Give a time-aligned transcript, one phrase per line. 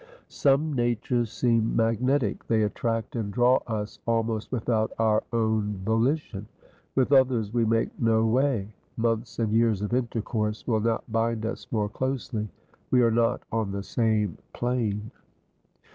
[0.29, 6.47] Some natures seem magnetic; they attract and draw us almost without our own volition.
[6.95, 11.67] With others we make no way, months and years of intercourse will not bind us
[11.69, 12.49] more closely.
[12.89, 15.11] We are not on the same plane.